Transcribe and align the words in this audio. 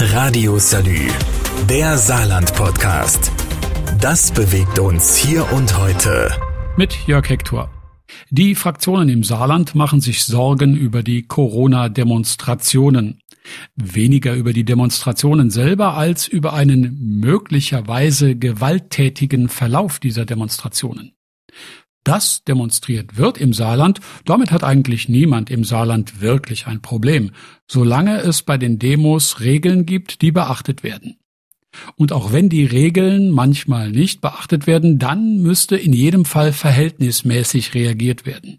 Radio 0.00 0.58
Salü, 0.60 1.08
der 1.68 1.98
Saarland-Podcast. 1.98 3.32
Das 4.00 4.30
bewegt 4.30 4.78
uns 4.78 5.16
hier 5.16 5.52
und 5.52 5.76
heute. 5.76 6.30
Mit 6.76 6.96
Jörg 7.08 7.28
Hector. 7.28 7.68
Die 8.30 8.54
Fraktionen 8.54 9.08
im 9.08 9.24
Saarland 9.24 9.74
machen 9.74 10.00
sich 10.00 10.24
Sorgen 10.24 10.76
über 10.76 11.02
die 11.02 11.26
Corona-Demonstrationen. 11.26 13.18
Weniger 13.74 14.34
über 14.34 14.52
die 14.52 14.64
Demonstrationen 14.64 15.50
selber 15.50 15.94
als 15.94 16.28
über 16.28 16.52
einen 16.52 17.18
möglicherweise 17.18 18.36
gewalttätigen 18.36 19.48
Verlauf 19.48 19.98
dieser 19.98 20.24
Demonstrationen 20.24 21.16
dass 22.08 22.42
demonstriert 22.44 23.18
wird 23.18 23.36
im 23.36 23.52
Saarland, 23.52 24.00
damit 24.24 24.50
hat 24.50 24.64
eigentlich 24.64 25.10
niemand 25.10 25.50
im 25.50 25.62
Saarland 25.62 26.22
wirklich 26.22 26.66
ein 26.66 26.80
Problem, 26.80 27.32
solange 27.66 28.18
es 28.20 28.42
bei 28.42 28.56
den 28.56 28.78
Demos 28.78 29.40
Regeln 29.40 29.84
gibt, 29.84 30.22
die 30.22 30.32
beachtet 30.32 30.82
werden. 30.82 31.18
Und 31.96 32.12
auch 32.12 32.32
wenn 32.32 32.48
die 32.48 32.64
Regeln 32.64 33.30
manchmal 33.30 33.90
nicht 33.90 34.22
beachtet 34.22 34.66
werden, 34.66 34.98
dann 34.98 35.42
müsste 35.42 35.76
in 35.76 35.92
jedem 35.92 36.24
Fall 36.24 36.54
verhältnismäßig 36.54 37.74
reagiert 37.74 38.24
werden. 38.24 38.58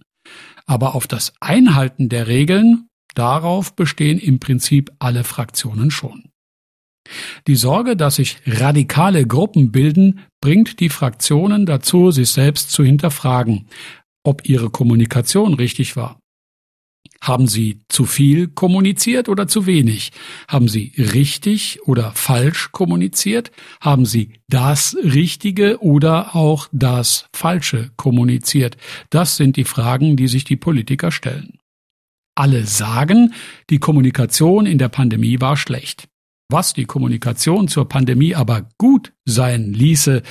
Aber 0.68 0.94
auf 0.94 1.08
das 1.08 1.34
Einhalten 1.40 2.08
der 2.08 2.28
Regeln, 2.28 2.88
darauf 3.16 3.76
bestehen 3.76 4.20
im 4.20 4.40
Prinzip 4.40 4.92
alle 5.00 5.24
Fraktionen 5.24 5.90
schon. 5.90 6.29
Die 7.50 7.56
Sorge, 7.56 7.96
dass 7.96 8.18
sich 8.18 8.38
radikale 8.46 9.26
Gruppen 9.26 9.72
bilden, 9.72 10.20
bringt 10.40 10.80
die 10.80 10.90
Fraktionen 10.90 11.66
dazu, 11.66 12.12
sich 12.12 12.30
selbst 12.30 12.70
zu 12.70 12.84
hinterfragen, 12.84 13.66
ob 14.24 14.48
ihre 14.48 14.70
Kommunikation 14.70 15.56
richtig 15.56 15.96
war. 15.96 16.20
Haben 17.24 17.48
Sie 17.48 17.80
zu 17.90 18.06
viel 18.06 18.50
kommuniziert 18.50 19.30
oder 19.30 19.48
zu 19.48 19.66
wenig? 19.66 20.12
Haben 20.48 20.68
Sie 20.68 20.94
richtig 20.96 21.80
oder 21.88 22.12
falsch 22.12 22.72
kommuniziert? 22.72 23.50
Haben 23.82 24.06
Sie 24.06 24.34
das 24.48 24.96
Richtige 25.04 25.82
oder 25.82 26.36
auch 26.36 26.68
das 26.72 27.30
Falsche 27.34 27.90
kommuniziert? 27.98 28.78
Das 29.10 29.38
sind 29.38 29.58
die 29.58 29.64
Fragen, 29.64 30.18
die 30.18 30.28
sich 30.28 30.44
die 30.44 30.56
Politiker 30.56 31.12
stellen. 31.12 31.58
Alle 32.36 32.68
sagen, 32.68 33.34
die 33.72 33.80
Kommunikation 33.80 34.68
in 34.68 34.78
der 34.78 34.90
Pandemie 34.90 35.42
war 35.42 35.58
schlecht. 35.58 36.09
Was 36.50 36.74
die 36.74 36.86
Kommunikation 36.86 37.68
zur 37.68 37.88
Pandemie 37.88 38.34
aber 38.34 38.68
gut 38.78 39.14
sein 39.26 39.72
ließe, 39.72 40.24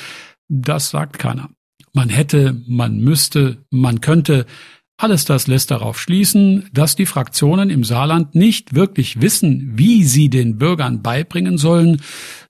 das 0.49 0.91
sagt 0.91 1.19
keiner. 1.19 1.51
Man 1.93 2.09
hätte, 2.09 2.61
man 2.67 2.99
müsste, 2.99 3.65
man 3.71 4.01
könnte, 4.01 4.47
alles 5.01 5.25
das 5.25 5.47
lässt 5.47 5.71
darauf 5.71 6.01
schließen, 6.01 6.69
dass 6.73 6.97
die 6.97 7.07
Fraktionen 7.07 7.71
im 7.71 7.85
Saarland 7.85 8.35
nicht 8.35 8.75
wirklich 8.75 9.21
wissen, 9.21 9.79
wie 9.79 10.03
sie 10.03 10.29
den 10.29 10.59
Bürgern 10.59 11.03
beibringen 11.03 11.57
sollen, 11.57 12.03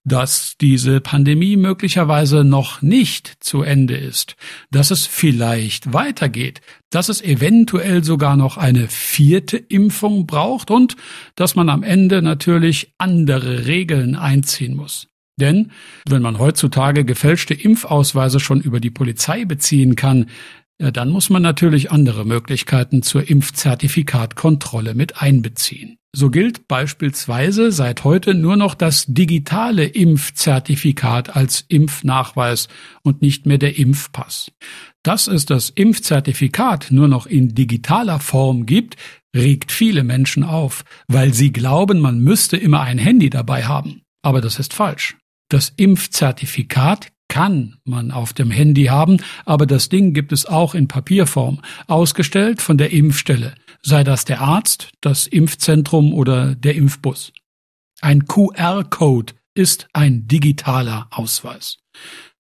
dass 0.03 0.55
diese 0.59 1.03
Pandemie 1.03 1.57
möglicherweise 1.57 2.45
noch 2.45 2.81
nicht 2.81 3.37
zu 3.41 3.61
Ende 3.63 3.99
ist, 3.99 4.37
dass 4.71 4.91
es 4.91 5.07
vielleicht 5.07 5.93
weitergeht, 5.93 6.63
dass 6.89 7.11
es 7.11 7.21
eventuell 7.21 8.03
sogar 8.03 8.39
noch 8.39 8.57
eine 8.57 8.89
vierte 8.89 9.59
Impfung 9.59 10.27
braucht 10.27 10.71
und 10.71 10.97
dass 11.35 11.55
man 11.55 11.69
am 11.69 11.83
Ende 11.83 12.23
natürlich 12.23 12.95
andere 12.97 13.67
Regeln 13.67 14.17
einziehen 14.17 14.75
muss. 14.75 15.09
Denn 15.39 15.71
wenn 16.09 16.23
man 16.23 16.39
heutzutage 16.39 17.05
gefälschte 17.05 17.53
Impfausweise 17.53 18.41
schon 18.41 18.63
über 18.63 18.81
die 18.81 18.91
Polizei 18.91 19.45
beziehen 19.45 19.95
kann, 19.97 20.27
ja, 20.81 20.93
dann 20.93 21.09
muss 21.09 21.29
man 21.29 21.43
natürlich 21.43 21.91
andere 21.91 22.25
Möglichkeiten 22.25 23.03
zur 23.03 23.29
Impfzertifikatkontrolle 23.29 24.95
mit 24.95 25.21
einbeziehen. 25.21 25.99
So 26.15 26.31
gilt 26.31 26.69
beispielsweise 26.69 27.71
seit 27.71 28.05
heute 28.05 28.35
nur 28.35 28.57
noch 28.57 28.75
das 28.75 29.05
digitale 29.07 29.85
Impfzertifikat 29.85 31.37
als 31.37 31.65
Impfnachweis 31.69 32.69
und 33.03 33.21
nicht 33.23 33.45
mehr 33.45 33.59
der 33.59 33.77
Impfpass. 33.77 34.53
Dass 35.03 35.27
es 35.27 35.47
das 35.47 35.69
Impfzertifikat 35.71 36.91
nur 36.91 37.09
noch 37.09 37.27
in 37.27 37.55
digitaler 37.55 38.21
Form 38.21 38.65
gibt, 38.65 38.97
regt 39.37 39.71
viele 39.71 40.03
Menschen 40.03 40.45
auf, 40.45 40.85
weil 41.09 41.35
sie 41.35 41.53
glauben, 41.53 42.01
man 42.01 42.21
müsste 42.21 42.57
immer 42.57 42.81
ein 42.81 42.99
Handy 42.99 43.29
dabei 43.29 43.67
haben. 43.67 44.03
Aber 44.23 44.41
das 44.41 44.59
ist 44.59 44.73
falsch. 44.73 45.17
Das 45.51 45.73
Impfzertifikat 45.77 47.09
kann 47.39 47.77
man 47.85 48.11
auf 48.11 48.33
dem 48.33 48.51
Handy 48.51 48.87
haben, 48.87 49.19
aber 49.45 49.65
das 49.65 49.89
Ding 49.89 50.13
gibt 50.13 50.33
es 50.33 50.45
auch 50.45 50.75
in 50.75 50.89
Papierform, 50.89 51.61
ausgestellt 51.87 52.61
von 52.61 52.79
der 52.79 52.91
Impfstelle, 52.91 53.55
sei 53.81 54.03
das 54.03 54.25
der 54.25 54.41
Arzt, 54.41 54.91
das 55.01 55.29
Impfzentrum 55.29 56.13
oder 56.13 56.57
der 56.57 56.75
Impfbus. 56.75 57.33
Ein 58.01 58.27
QR-Code 58.27 59.35
ist 59.55 59.87
ein 59.93 60.27
digitaler 60.27 61.07
Ausweis. 61.13 61.79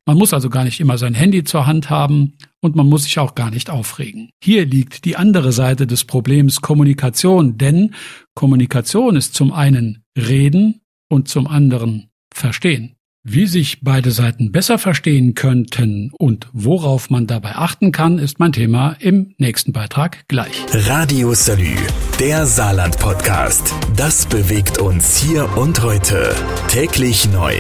Man 0.04 0.18
muss 0.18 0.34
also 0.34 0.50
gar 0.50 0.64
nicht 0.64 0.80
immer 0.80 0.98
sein 0.98 1.14
Handy 1.14 1.44
zur 1.44 1.68
Hand 1.68 1.90
haben 1.90 2.32
und 2.60 2.74
man 2.74 2.88
muss 2.88 3.04
sich 3.04 3.20
auch 3.20 3.36
gar 3.36 3.52
nicht 3.52 3.70
aufregen. 3.70 4.30
Hier 4.42 4.66
liegt 4.66 5.04
die 5.04 5.16
andere 5.16 5.52
Seite 5.52 5.86
des 5.86 6.06
Problems 6.06 6.60
Kommunikation, 6.60 7.56
denn 7.56 7.94
Kommunikation 8.34 9.14
ist 9.14 9.34
zum 9.34 9.52
einen 9.52 10.02
Reden 10.16 10.80
und 11.08 11.28
zum 11.28 11.46
anderen 11.46 12.10
Verstehen. 12.34 12.97
Wie 13.30 13.46
sich 13.46 13.82
beide 13.82 14.10
Seiten 14.10 14.52
besser 14.52 14.78
verstehen 14.78 15.34
könnten 15.34 16.12
und 16.16 16.48
worauf 16.54 17.10
man 17.10 17.26
dabei 17.26 17.56
achten 17.56 17.92
kann, 17.92 18.18
ist 18.18 18.38
mein 18.38 18.52
Thema 18.52 18.96
im 19.00 19.34
nächsten 19.36 19.74
Beitrag 19.74 20.26
gleich. 20.28 20.64
Radio 20.72 21.34
Salü, 21.34 21.76
der 22.18 22.46
Saarland-Podcast. 22.46 23.74
Das 23.94 24.24
bewegt 24.24 24.78
uns 24.78 25.18
hier 25.18 25.46
und 25.58 25.82
heute. 25.82 26.34
Täglich 26.68 27.30
neu. 27.30 27.54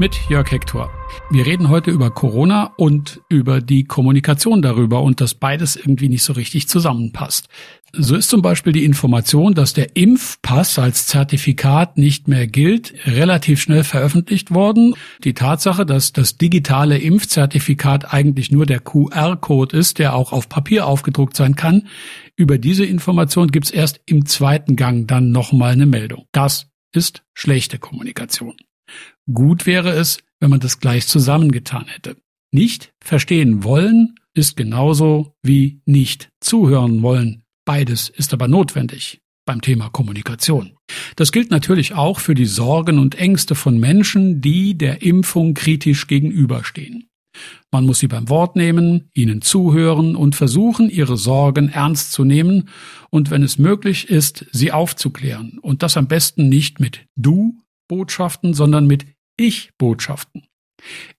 Mit 0.00 0.18
Jörg 0.28 0.50
Hector. 0.50 0.90
Wir 1.30 1.46
reden 1.46 1.68
heute 1.68 1.90
über 1.90 2.10
Corona 2.10 2.72
und 2.76 3.20
über 3.28 3.60
die 3.60 3.84
Kommunikation 3.84 4.62
darüber 4.62 5.02
und 5.02 5.20
dass 5.20 5.34
beides 5.34 5.76
irgendwie 5.76 6.08
nicht 6.08 6.22
so 6.22 6.32
richtig 6.32 6.68
zusammenpasst. 6.68 7.48
So 7.92 8.16
ist 8.16 8.28
zum 8.28 8.42
Beispiel 8.42 8.74
die 8.74 8.84
Information, 8.84 9.54
dass 9.54 9.72
der 9.72 9.96
Impfpass 9.96 10.78
als 10.78 11.06
Zertifikat 11.06 11.96
nicht 11.96 12.28
mehr 12.28 12.46
gilt, 12.46 12.92
relativ 13.06 13.62
schnell 13.62 13.82
veröffentlicht 13.82 14.52
worden. 14.52 14.94
Die 15.24 15.32
Tatsache, 15.32 15.86
dass 15.86 16.12
das 16.12 16.36
digitale 16.36 16.98
Impfzertifikat 16.98 18.12
eigentlich 18.12 18.50
nur 18.50 18.66
der 18.66 18.80
QR-Code 18.80 19.76
ist, 19.76 19.98
der 19.98 20.14
auch 20.14 20.32
auf 20.32 20.50
Papier 20.50 20.86
aufgedruckt 20.86 21.34
sein 21.34 21.56
kann, 21.56 21.88
über 22.36 22.58
diese 22.58 22.84
Information 22.84 23.48
gibt 23.48 23.66
es 23.66 23.72
erst 23.72 24.00
im 24.04 24.26
zweiten 24.26 24.76
Gang 24.76 25.08
dann 25.08 25.30
nochmal 25.30 25.72
eine 25.72 25.86
Meldung. 25.86 26.26
Das 26.32 26.68
ist 26.92 27.22
schlechte 27.32 27.78
Kommunikation. 27.78 28.56
Gut 29.32 29.66
wäre 29.66 29.90
es, 29.90 30.18
wenn 30.40 30.50
man 30.50 30.60
das 30.60 30.80
gleich 30.80 31.06
zusammengetan 31.06 31.86
hätte. 31.86 32.16
Nicht 32.52 32.92
verstehen 33.02 33.64
wollen 33.64 34.14
ist 34.34 34.56
genauso 34.56 35.34
wie 35.42 35.80
nicht 35.84 36.30
zuhören 36.40 37.02
wollen. 37.02 37.44
Beides 37.68 38.08
ist 38.08 38.32
aber 38.32 38.48
notwendig 38.48 39.20
beim 39.44 39.60
Thema 39.60 39.90
Kommunikation. 39.90 40.78
Das 41.16 41.32
gilt 41.32 41.50
natürlich 41.50 41.92
auch 41.92 42.18
für 42.18 42.34
die 42.34 42.46
Sorgen 42.46 42.98
und 42.98 43.16
Ängste 43.16 43.54
von 43.54 43.78
Menschen, 43.78 44.40
die 44.40 44.78
der 44.78 45.02
Impfung 45.02 45.52
kritisch 45.52 46.06
gegenüberstehen. 46.06 47.10
Man 47.70 47.84
muss 47.84 47.98
sie 47.98 48.08
beim 48.08 48.30
Wort 48.30 48.56
nehmen, 48.56 49.10
ihnen 49.12 49.42
zuhören 49.42 50.16
und 50.16 50.34
versuchen, 50.34 50.88
ihre 50.88 51.18
Sorgen 51.18 51.68
ernst 51.68 52.12
zu 52.12 52.24
nehmen 52.24 52.70
und 53.10 53.30
wenn 53.30 53.42
es 53.42 53.58
möglich 53.58 54.08
ist, 54.08 54.46
sie 54.50 54.72
aufzuklären. 54.72 55.58
Und 55.60 55.82
das 55.82 55.98
am 55.98 56.08
besten 56.08 56.48
nicht 56.48 56.80
mit 56.80 57.04
Du 57.16 57.60
Botschaften, 57.86 58.54
sondern 58.54 58.86
mit 58.86 59.04
Ich 59.36 59.72
Botschaften. 59.76 60.47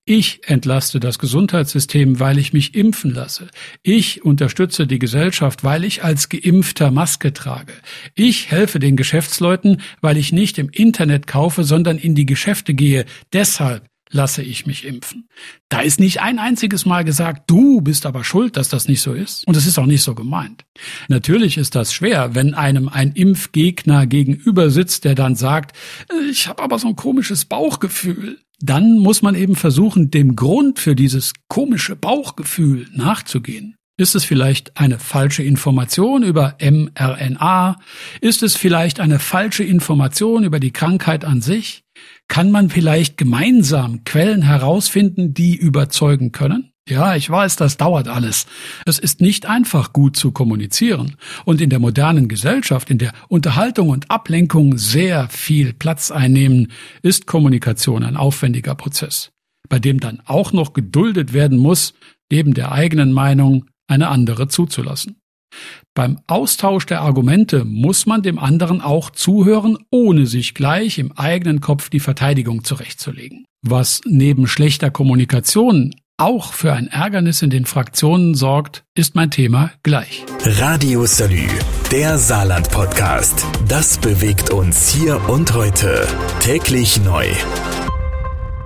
Ich 0.05 0.41
entlaste 0.47 0.99
das 0.99 1.19
Gesundheitssystem, 1.19 2.19
weil 2.19 2.39
ich 2.39 2.53
mich 2.53 2.73
impfen 2.73 3.13
lasse. 3.13 3.47
Ich 3.83 4.23
unterstütze 4.23 4.87
die 4.87 4.99
Gesellschaft, 4.99 5.63
weil 5.63 5.83
ich 5.83 6.03
als 6.03 6.29
geimpfter 6.29 6.91
Maske 6.91 7.33
trage. 7.33 7.73
Ich 8.15 8.49
helfe 8.49 8.79
den 8.79 8.95
Geschäftsleuten, 8.95 9.81
weil 10.01 10.17
ich 10.17 10.31
nicht 10.31 10.57
im 10.57 10.69
Internet 10.69 11.27
kaufe, 11.27 11.63
sondern 11.63 11.97
in 11.97 12.15
die 12.15 12.25
Geschäfte 12.25 12.73
gehe. 12.73 13.05
Deshalb 13.33 13.88
lasse 14.11 14.41
ich 14.41 14.65
mich 14.65 14.85
impfen. 14.85 15.27
Da 15.69 15.81
ist 15.81 15.99
nicht 15.99 16.21
ein 16.21 16.39
einziges 16.39 16.85
Mal 16.85 17.03
gesagt, 17.03 17.49
du 17.49 17.81
bist 17.81 18.05
aber 18.05 18.23
schuld, 18.23 18.57
dass 18.57 18.69
das 18.69 18.87
nicht 18.87 19.01
so 19.01 19.13
ist. 19.13 19.47
Und 19.47 19.55
es 19.55 19.65
ist 19.65 19.77
auch 19.77 19.85
nicht 19.85 20.03
so 20.03 20.15
gemeint. 20.15 20.65
Natürlich 21.07 21.57
ist 21.57 21.75
das 21.75 21.93
schwer, 21.93 22.35
wenn 22.35 22.53
einem 22.53 22.89
ein 22.89 23.11
Impfgegner 23.11 24.07
gegenüber 24.07 24.69
sitzt, 24.69 25.05
der 25.05 25.15
dann 25.15 25.35
sagt, 25.35 25.77
ich 26.29 26.47
habe 26.47 26.63
aber 26.63 26.79
so 26.79 26.87
ein 26.87 26.95
komisches 26.95 27.45
Bauchgefühl 27.45 28.39
dann 28.61 28.97
muss 28.97 29.21
man 29.21 29.35
eben 29.35 29.55
versuchen, 29.55 30.11
dem 30.11 30.35
Grund 30.35 30.79
für 30.79 30.95
dieses 30.95 31.33
komische 31.47 31.95
Bauchgefühl 31.95 32.87
nachzugehen. 32.93 33.75
Ist 33.97 34.15
es 34.15 34.23
vielleicht 34.23 34.77
eine 34.77 34.97
falsche 34.97 35.43
Information 35.43 36.23
über 36.23 36.55
mRNA? 36.61 37.79
Ist 38.21 38.43
es 38.43 38.55
vielleicht 38.55 39.01
eine 39.01 39.19
falsche 39.19 39.65
Information 39.65 40.45
über 40.45 40.61
die 40.61 40.71
Krankheit 40.71 41.25
an 41.25 41.41
sich? 41.41 41.83
Kann 42.29 42.51
man 42.51 42.69
vielleicht 42.69 43.17
gemeinsam 43.17 44.03
Quellen 44.05 44.43
herausfinden, 44.43 45.33
die 45.33 45.57
überzeugen 45.57 46.31
können? 46.31 46.71
Ja, 46.87 47.15
ich 47.15 47.29
weiß, 47.29 47.55
das 47.55 47.77
dauert 47.77 48.07
alles. 48.07 48.47
Es 48.85 48.97
ist 48.97 49.19
nicht 49.19 49.47
einfach 49.47 49.93
gut 49.93 50.15
zu 50.15 50.31
kommunizieren. 50.31 51.17
Und 51.45 51.59
in 51.59 51.69
der 51.69 51.79
modernen 51.79 52.27
Gesellschaft, 52.27 52.89
in 52.89 52.97
der 52.99 53.13
Unterhaltung 53.27 53.89
und 53.89 54.09
Ablenkung 54.09 54.77
sehr 54.77 55.27
viel 55.29 55.73
Platz 55.73 56.11
einnehmen, 56.11 56.71
ist 57.01 57.25
Kommunikation 57.25 58.03
ein 58.03 58.15
aufwendiger 58.15 58.75
Prozess, 58.75 59.31
bei 59.67 59.79
dem 59.79 59.99
dann 59.99 60.21
auch 60.25 60.53
noch 60.53 60.73
geduldet 60.73 61.33
werden 61.33 61.57
muss, 61.57 61.93
neben 62.31 62.53
der 62.53 62.71
eigenen 62.71 63.11
Meinung 63.11 63.65
eine 63.87 64.07
andere 64.07 64.47
zuzulassen. 64.47 65.19
Beim 65.99 66.21
Austausch 66.27 66.85
der 66.85 67.01
Argumente 67.01 67.65
muss 67.65 68.05
man 68.05 68.21
dem 68.21 68.39
anderen 68.39 68.79
auch 68.79 69.09
zuhören, 69.09 69.77
ohne 69.91 70.27
sich 70.27 70.53
gleich 70.53 70.97
im 70.97 71.11
eigenen 71.11 71.59
Kopf 71.59 71.89
die 71.89 71.99
Verteidigung 71.99 72.63
zurechtzulegen. 72.63 73.43
Was 73.63 73.99
neben 74.05 74.47
schlechter 74.47 74.91
Kommunikation 74.91 75.93
auch 76.15 76.53
für 76.53 76.71
ein 76.71 76.87
Ärgernis 76.87 77.41
in 77.41 77.49
den 77.49 77.65
Fraktionen 77.65 78.33
sorgt, 78.33 78.85
ist 78.95 79.15
mein 79.15 79.29
Thema 79.29 79.71
gleich. 79.83 80.23
Radio 80.45 81.05
Salü, 81.05 81.49
der 81.91 82.17
Saarland 82.17 82.71
Podcast. 82.71 83.45
Das 83.67 83.97
bewegt 83.97 84.51
uns 84.51 84.93
hier 84.93 85.19
und 85.29 85.53
heute. 85.53 86.07
Täglich 86.39 87.03
neu. 87.03 87.25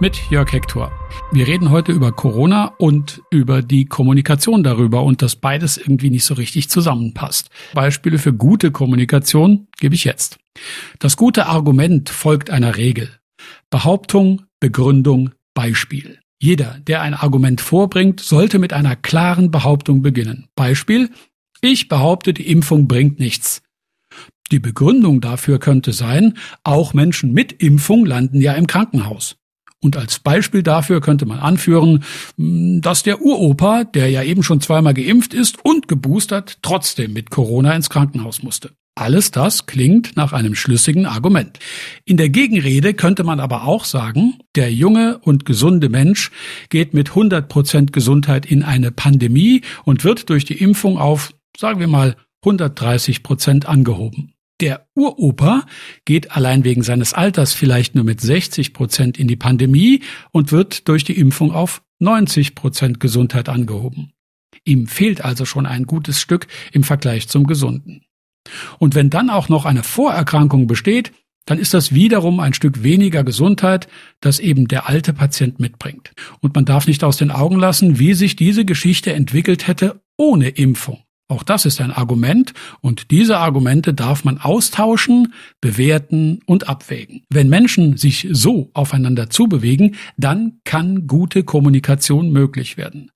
Mit 0.04 0.30
Jörg 0.30 0.52
Hector. 0.52 0.92
Wir 1.32 1.48
reden 1.48 1.70
heute 1.70 1.94
über 1.94 2.12
Corona 2.12 2.74
und 2.78 3.22
über 3.32 3.62
die 3.62 3.86
Kommunikation 3.86 4.62
darüber 4.62 5.02
und 5.02 5.22
dass 5.22 5.38
beides 5.38 5.78
irgendwie 5.78 6.10
nicht 6.10 6.26
so 6.26 6.34
richtig 6.34 6.70
zusammenpasst. 6.70 7.50
Beispiele 7.74 8.20
für 8.20 8.34
gute 8.34 8.72
Kommunikation 8.72 9.70
gebe 9.80 9.96
ich 9.96 10.04
jetzt. 10.04 10.40
Das 11.00 11.16
gute 11.16 11.46
Argument 11.46 12.10
folgt 12.10 12.50
einer 12.50 12.76
Regel. 12.76 13.12
Behauptung, 13.70 14.42
Begründung, 14.60 15.30
Beispiel. 15.54 16.20
Jeder, 16.38 16.82
der 16.86 17.02
ein 17.02 17.14
Argument 17.14 17.62
vorbringt, 17.62 18.20
sollte 18.20 18.60
mit 18.60 18.74
einer 18.74 18.98
klaren 18.98 19.52
Behauptung 19.52 20.02
beginnen. 20.02 20.50
Beispiel, 20.54 21.12
ich 21.62 21.88
behaupte, 21.88 22.34
die 22.34 22.52
Impfung 22.52 22.90
bringt 22.90 23.22
nichts. 23.22 23.62
Die 24.52 24.60
Begründung 24.60 25.22
dafür 25.22 25.60
könnte 25.60 25.94
sein, 25.94 26.34
auch 26.66 26.94
Menschen 26.94 27.32
mit 27.32 27.54
Impfung 27.54 28.06
landen 28.06 28.42
ja 28.42 28.52
im 28.52 28.68
Krankenhaus. 28.68 29.38
Und 29.84 29.98
als 29.98 30.20
Beispiel 30.20 30.64
dafür 30.64 31.02
könnte 31.02 31.26
man 31.26 31.40
anführen, 31.40 32.04
dass 32.38 33.04
der 33.04 33.22
Uropa, 33.22 33.84
der 33.84 34.10
ja 34.10 34.24
eben 34.24 34.42
schon 34.42 34.62
zweimal 34.62 34.94
geimpft 34.94 35.34
ist 35.34 35.64
und 35.64 35.90
geboostert, 35.90 36.60
trotzdem 36.62 37.12
mit 37.12 37.30
Corona 37.30 37.76
ins 37.76 37.90
Krankenhaus 37.90 38.44
musste. 38.44 38.72
Alles 38.96 39.32
das 39.32 39.66
klingt 39.66 40.16
nach 40.16 40.34
einem 40.34 40.56
schlüssigen 40.56 41.06
Argument. 41.06 41.60
In 42.06 42.16
der 42.16 42.30
Gegenrede 42.30 42.94
könnte 42.94 43.24
man 43.24 43.40
aber 43.40 43.66
auch 43.66 43.86
sagen, 43.86 44.36
der 44.56 44.72
junge 44.72 45.18
und 45.18 45.46
gesunde 45.46 45.90
Mensch 45.90 46.32
geht 46.70 46.94
mit 46.94 47.10
100 47.10 47.50
Prozent 47.50 47.92
Gesundheit 47.92 48.46
in 48.46 48.64
eine 48.64 48.92
Pandemie 48.92 49.62
und 49.84 50.04
wird 50.04 50.30
durch 50.30 50.46
die 50.46 50.60
Impfung 50.60 50.98
auf, 50.98 51.34
sagen 51.58 51.80
wir 51.80 51.88
mal, 51.88 52.16
130 52.44 53.24
Prozent 53.24 53.66
angehoben. 53.68 54.34
Der 54.62 54.88
Uropa 54.96 55.66
geht 56.06 56.32
allein 56.32 56.64
wegen 56.64 56.84
seines 56.84 57.14
Alters 57.14 57.54
vielleicht 57.54 57.96
nur 57.96 58.04
mit 58.04 58.22
60 58.22 58.74
Prozent 58.74 59.18
in 59.18 59.28
die 59.28 59.36
Pandemie 59.36 60.02
und 60.32 60.52
wird 60.52 60.88
durch 60.88 61.04
die 61.04 61.18
Impfung 61.18 61.52
auf 61.52 61.82
90 62.00 62.56
Prozent 62.56 63.00
Gesundheit 63.00 63.50
angehoben. 63.50 64.14
Ihm 64.66 64.88
fehlt 64.88 65.26
also 65.26 65.46
schon 65.46 65.66
ein 65.66 65.86
gutes 65.86 66.22
Stück 66.22 66.48
im 66.72 66.84
Vergleich 66.84 67.28
zum 67.28 67.46
Gesunden. 67.48 68.06
Und 68.78 68.96
wenn 68.96 69.10
dann 69.10 69.30
auch 69.30 69.50
noch 69.50 69.66
eine 69.66 69.84
Vorerkrankung 69.84 70.68
besteht, 70.68 71.12
dann 71.46 71.60
ist 71.60 71.74
das 71.74 71.94
wiederum 71.94 72.40
ein 72.40 72.54
Stück 72.54 72.84
weniger 72.84 73.24
Gesundheit, 73.24 73.88
das 74.22 74.40
eben 74.40 74.68
der 74.68 74.88
alte 74.88 75.14
Patient 75.14 75.60
mitbringt. 75.60 76.14
Und 76.40 76.56
man 76.56 76.66
darf 76.66 76.88
nicht 76.88 77.04
aus 77.04 77.18
den 77.18 77.32
Augen 77.32 77.58
lassen, 77.58 78.00
wie 78.00 78.14
sich 78.14 78.36
diese 78.36 78.64
Geschichte 78.64 79.12
entwickelt 79.14 79.68
hätte 79.68 80.02
ohne 80.18 80.50
Impfung. 80.50 81.04
Auch 81.30 81.44
das 81.44 81.66
ist 81.66 81.80
ein 81.80 81.92
Argument 81.92 82.54
und 82.82 83.10
diese 83.10 83.38
Argumente 83.38 83.94
darf 83.94 84.24
man 84.24 84.38
austauschen, 84.38 85.34
bewerten 85.62 86.42
und 86.46 86.68
abwägen. 86.68 87.24
Wenn 87.30 87.50
Menschen 87.50 87.98
sich 87.98 88.28
so 88.32 88.70
aufeinander 88.74 89.30
zubewegen, 89.30 89.96
dann 90.18 90.60
kann 90.66 91.08
gute 91.08 91.44
Kommunikation 91.44 92.32
möglich 92.32 92.78
werden. 92.78 93.10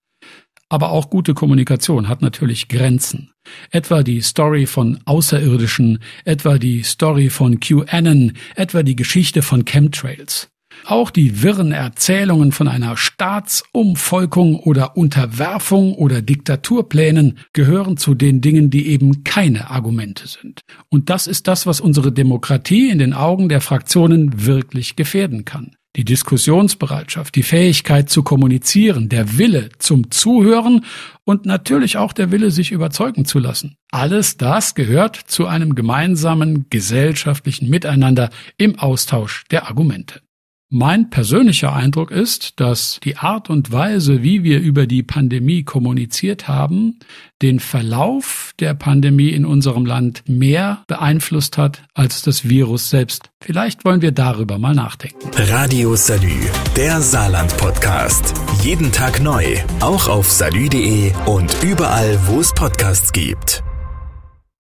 Aber 0.69 0.91
auch 0.91 1.09
gute 1.09 1.33
Kommunikation 1.33 2.09
hat 2.09 2.21
natürlich 2.21 2.67
Grenzen. 2.67 3.31
Etwa 3.71 4.03
die 4.03 4.21
Story 4.21 4.65
von 4.65 4.99
Außerirdischen, 5.05 5.99
etwa 6.25 6.57
die 6.57 6.83
Story 6.83 7.29
von 7.29 7.59
QAnon, 7.59 8.33
etwa 8.55 8.83
die 8.83 8.97
Geschichte 8.97 9.41
von 9.41 9.63
Chemtrails. 9.63 10.49
Auch 10.85 11.11
die 11.11 11.41
wirren 11.41 11.71
Erzählungen 11.71 12.51
von 12.51 12.67
einer 12.67 12.97
Staatsumvolkung 12.97 14.59
oder 14.59 14.97
Unterwerfung 14.97 15.93
oder 15.95 16.21
Diktaturplänen 16.21 17.39
gehören 17.53 17.97
zu 17.97 18.15
den 18.15 18.41
Dingen, 18.41 18.69
die 18.69 18.87
eben 18.87 19.23
keine 19.23 19.69
Argumente 19.69 20.27
sind. 20.27 20.61
Und 20.89 21.09
das 21.09 21.27
ist 21.27 21.47
das, 21.47 21.65
was 21.65 21.81
unsere 21.81 22.11
Demokratie 22.11 22.89
in 22.89 22.99
den 22.99 23.13
Augen 23.13 23.49
der 23.49 23.61
Fraktionen 23.61 24.45
wirklich 24.45 24.95
gefährden 24.95 25.45
kann 25.45 25.71
die 25.97 26.05
Diskussionsbereitschaft, 26.05 27.35
die 27.35 27.43
Fähigkeit 27.43 28.09
zu 28.09 28.21
kommunizieren, 28.21 29.09
der 29.09 29.37
Wille 29.37 29.69
zum 29.79 30.11
Zuhören 30.11 30.85
und 31.25 31.45
natürlich 31.45 31.97
auch 31.97 32.13
der 32.13 32.31
Wille, 32.31 32.51
sich 32.51 32.71
überzeugen 32.71 33.25
zu 33.25 33.39
lassen. 33.39 33.75
Alles 33.91 34.37
das 34.37 34.75
gehört 34.75 35.15
zu 35.15 35.47
einem 35.47 35.73
gemeinsamen 35.73 36.67
gesellschaftlichen 36.69 37.67
Miteinander 37.69 38.29
im 38.57 38.77
Austausch 38.77 39.45
der 39.49 39.67
Argumente. 39.67 40.21
Mein 40.69 41.09
persönlicher 41.09 41.73
Eindruck 41.73 42.11
ist, 42.11 42.59
dass 42.59 42.99
die 43.01 43.15
Art 43.15 43.49
und 43.49 43.71
Weise, 43.71 44.21
wie 44.21 44.43
wir 44.43 44.59
über 44.59 44.85
die 44.85 45.01
Pandemie 45.01 45.63
kommuniziert 45.63 46.49
haben, 46.49 46.99
den 47.41 47.61
Verlauf 47.61 48.51
der 48.59 48.73
Pandemie 48.73 49.29
in 49.29 49.45
unserem 49.45 49.85
Land 49.85 50.23
mehr 50.27 50.83
beeinflusst 50.87 51.57
hat 51.57 51.83
als 51.93 52.21
das 52.21 52.49
Virus 52.49 52.89
selbst. 52.89 53.29
Vielleicht 53.39 53.85
wollen 53.85 54.01
wir 54.01 54.11
darüber 54.11 54.57
mal 54.57 54.75
nachdenken. 54.75 55.29
Radio 55.37 55.95
Salü, 55.95 56.35
der 56.75 56.99
Saarland-Podcast. 56.99 58.33
Jeden 58.61 58.91
Tag 58.91 59.21
neu, 59.21 59.45
auch 59.79 60.09
auf 60.09 60.29
salü.de 60.29 61.13
und 61.27 61.55
überall, 61.63 62.19
wo 62.27 62.41
es 62.41 62.53
Podcasts 62.53 63.13
gibt. 63.13 63.63